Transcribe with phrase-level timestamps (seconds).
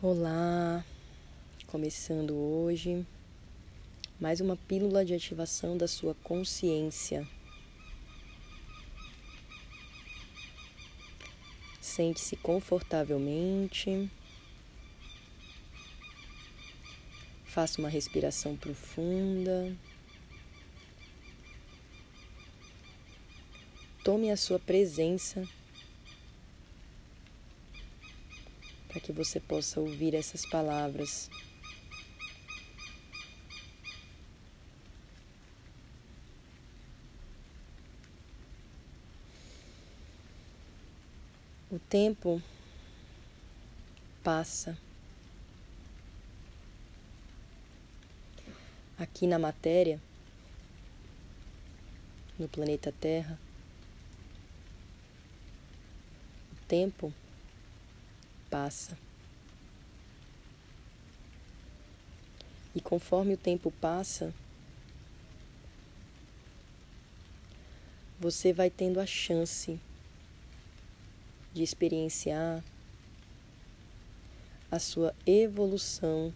[0.00, 0.84] Olá,
[1.66, 3.04] começando hoje
[4.20, 7.26] mais uma pílula de ativação da sua consciência.
[11.80, 14.08] Sente-se confortavelmente.
[17.44, 19.76] Faça uma respiração profunda.
[24.04, 25.44] Tome a sua presença
[29.08, 31.30] que você possa ouvir essas palavras.
[41.70, 42.42] O tempo
[44.22, 44.76] passa.
[48.98, 49.98] Aqui na matéria,
[52.38, 53.38] no planeta Terra,
[56.52, 57.10] o tempo
[58.50, 59.07] passa.
[62.74, 64.32] E conforme o tempo passa,
[68.20, 69.78] você vai tendo a chance
[71.54, 72.62] de experienciar
[74.70, 76.32] a sua evolução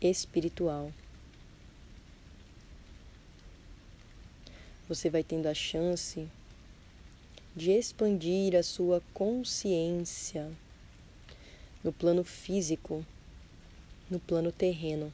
[0.00, 0.92] espiritual.
[4.88, 6.26] Você vai tendo a chance
[7.54, 10.50] de expandir a sua consciência
[11.84, 13.04] no plano físico,
[14.10, 15.12] no plano terreno.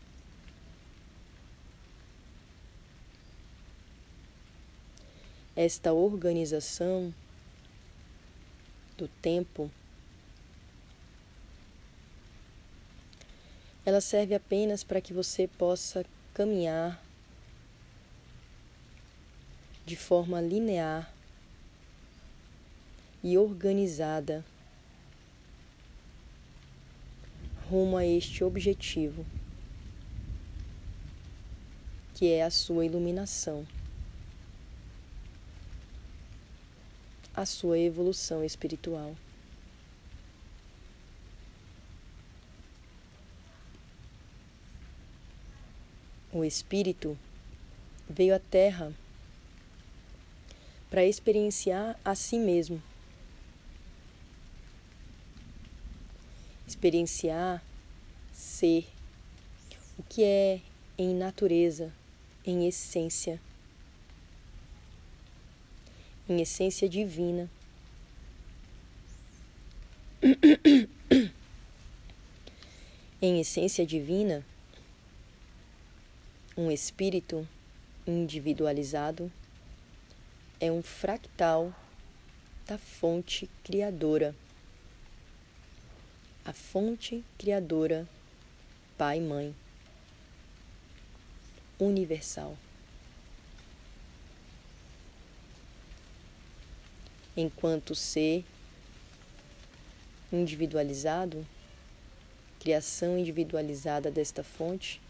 [5.54, 7.14] Esta organização
[8.96, 9.70] do tempo
[13.84, 17.00] ela serve apenas para que você possa caminhar
[19.86, 21.14] de forma linear
[23.22, 24.44] e organizada
[27.68, 29.26] rumo a este objetivo,
[32.14, 33.66] que é a sua iluminação,
[37.34, 39.16] a sua evolução espiritual.
[46.32, 47.18] O Espírito
[48.08, 48.92] veio à Terra
[50.88, 52.80] para experienciar a si mesmo.
[56.76, 57.64] Experienciar
[58.34, 58.86] ser
[59.98, 60.60] o que é
[60.98, 61.90] em natureza,
[62.44, 63.40] em essência,
[66.28, 67.48] em essência divina.
[73.22, 74.44] em essência divina,
[76.58, 77.48] um espírito
[78.06, 79.32] individualizado
[80.60, 81.74] é um fractal
[82.66, 84.34] da fonte criadora
[86.46, 88.08] a fonte criadora,
[88.96, 89.52] Pai Mãe,
[91.76, 92.56] universal.
[97.36, 98.44] Enquanto ser
[100.32, 101.44] individualizado,
[102.60, 105.00] criação individualizada desta fonte,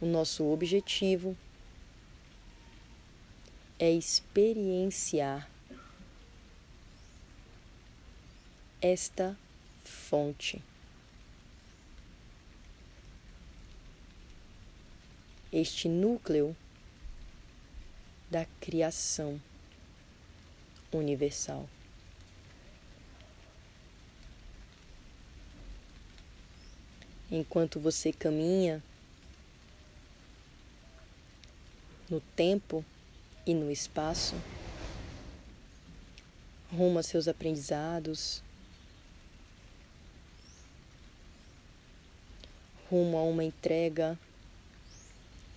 [0.00, 1.36] o nosso objetivo
[3.78, 5.50] é experienciar
[8.80, 9.36] esta
[9.84, 10.62] fonte.
[15.52, 16.56] Este núcleo
[18.30, 19.40] da criação
[20.92, 21.68] universal.
[27.30, 28.82] Enquanto você caminha
[32.08, 32.84] no tempo
[33.46, 34.34] e no espaço,
[36.72, 38.42] rumo a seus aprendizados,
[42.90, 44.18] rumo a uma entrega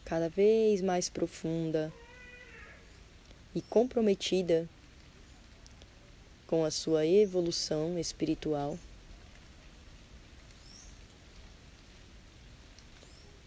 [0.06, 1.92] cada vez mais profunda
[3.56, 4.70] e comprometida
[6.46, 8.78] com a sua evolução espiritual.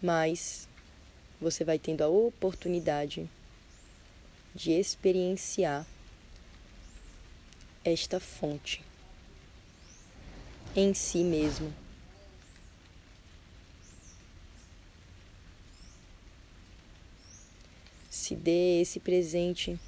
[0.01, 0.67] Mas
[1.39, 3.29] você vai tendo a oportunidade
[4.53, 5.87] de experienciar
[7.85, 8.83] esta fonte
[10.75, 11.86] em si mesmo.
[18.27, 19.79] Se dê esse presente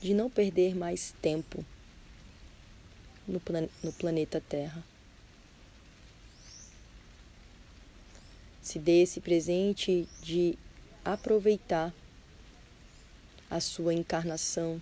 [0.00, 1.64] de não perder mais tempo
[3.26, 4.84] no, plan no planeta Terra.
[8.62, 10.56] Se dê esse presente de
[11.04, 11.92] aproveitar
[13.50, 14.80] a sua encarnação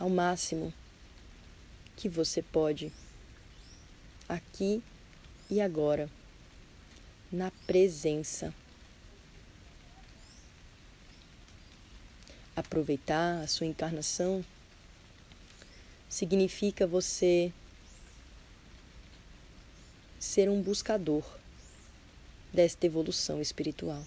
[0.00, 0.72] ao máximo
[1.94, 2.90] que você pode,
[4.26, 4.82] aqui
[5.50, 6.08] e agora,
[7.30, 8.54] na presença.
[12.56, 14.44] Aproveitar a sua encarnação
[16.08, 17.52] significa você
[20.18, 21.22] ser um buscador
[22.52, 24.02] desta evolução espiritual,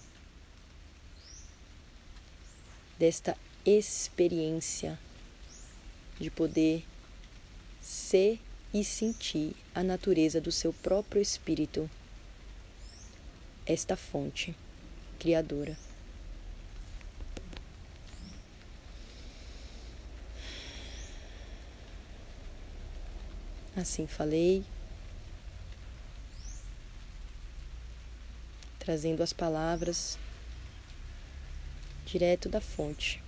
[2.98, 4.98] desta experiência
[6.18, 6.84] de poder
[7.80, 8.38] ser
[8.74, 11.88] e sentir a natureza do seu próprio espírito,
[13.66, 14.54] esta fonte
[15.18, 15.76] criadora.
[23.74, 24.62] Assim falei,
[28.78, 30.18] trazendo as palavras
[32.04, 33.22] direto da fonte.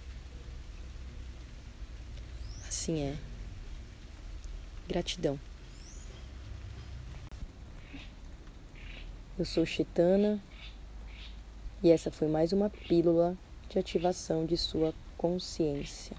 [2.69, 3.16] Assim é.
[4.86, 5.40] Gratidão.
[9.36, 10.40] Eu sou Chitana
[11.82, 13.36] e essa foi mais uma pílula
[13.69, 16.16] de ativação de sua consciência.